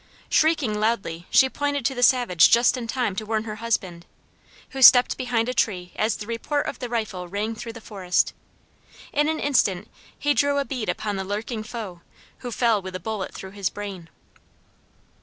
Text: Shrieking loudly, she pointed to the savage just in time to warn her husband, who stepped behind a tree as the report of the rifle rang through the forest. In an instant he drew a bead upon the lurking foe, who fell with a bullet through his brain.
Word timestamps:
Shrieking 0.29 0.79
loudly, 0.79 1.27
she 1.29 1.47
pointed 1.47 1.85
to 1.85 1.93
the 1.93 2.01
savage 2.01 2.49
just 2.49 2.75
in 2.75 2.87
time 2.87 3.15
to 3.17 3.23
warn 3.23 3.43
her 3.43 3.57
husband, 3.57 4.07
who 4.71 4.81
stepped 4.81 5.15
behind 5.15 5.47
a 5.47 5.53
tree 5.53 5.91
as 5.95 6.15
the 6.15 6.25
report 6.25 6.65
of 6.65 6.79
the 6.79 6.89
rifle 6.89 7.27
rang 7.27 7.53
through 7.53 7.73
the 7.73 7.81
forest. 7.81 8.33
In 9.13 9.29
an 9.29 9.39
instant 9.39 9.87
he 10.17 10.33
drew 10.33 10.57
a 10.57 10.65
bead 10.65 10.89
upon 10.89 11.17
the 11.17 11.23
lurking 11.23 11.61
foe, 11.61 12.01
who 12.39 12.51
fell 12.51 12.81
with 12.81 12.95
a 12.95 12.99
bullet 12.99 13.31
through 13.31 13.51
his 13.51 13.69
brain. 13.69 14.09